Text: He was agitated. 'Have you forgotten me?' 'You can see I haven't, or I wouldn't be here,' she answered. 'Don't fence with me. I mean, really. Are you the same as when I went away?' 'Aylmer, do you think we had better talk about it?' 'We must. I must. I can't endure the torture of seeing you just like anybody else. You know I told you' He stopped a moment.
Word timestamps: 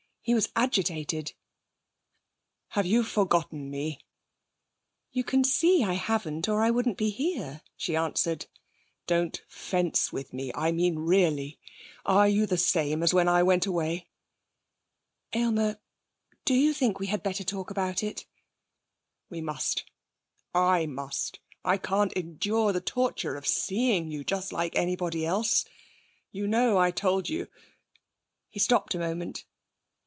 He 0.23 0.35
was 0.35 0.49
agitated. 0.55 1.33
'Have 2.69 2.85
you 2.85 3.03
forgotten 3.03 3.71
me?' 3.71 3.97
'You 5.11 5.23
can 5.23 5.43
see 5.43 5.83
I 5.83 5.93
haven't, 5.93 6.47
or 6.47 6.61
I 6.61 6.69
wouldn't 6.69 6.95
be 6.95 7.09
here,' 7.09 7.63
she 7.75 7.95
answered. 7.95 8.45
'Don't 9.07 9.41
fence 9.47 10.13
with 10.13 10.31
me. 10.31 10.51
I 10.53 10.71
mean, 10.73 10.99
really. 10.99 11.57
Are 12.05 12.29
you 12.29 12.45
the 12.45 12.59
same 12.59 13.01
as 13.01 13.15
when 13.15 13.27
I 13.27 13.41
went 13.41 13.65
away?' 13.65 14.09
'Aylmer, 15.33 15.79
do 16.45 16.53
you 16.53 16.71
think 16.75 16.99
we 16.99 17.07
had 17.07 17.23
better 17.23 17.43
talk 17.43 17.71
about 17.71 18.03
it?' 18.03 18.27
'We 19.31 19.41
must. 19.41 19.85
I 20.53 20.85
must. 20.85 21.39
I 21.65 21.77
can't 21.79 22.13
endure 22.13 22.71
the 22.71 22.79
torture 22.79 23.35
of 23.37 23.47
seeing 23.47 24.11
you 24.11 24.23
just 24.23 24.53
like 24.53 24.75
anybody 24.75 25.25
else. 25.25 25.65
You 26.31 26.45
know 26.47 26.77
I 26.77 26.91
told 26.91 27.27
you' 27.27 27.47
He 28.51 28.59
stopped 28.59 28.93
a 28.93 28.99
moment. 28.99 29.45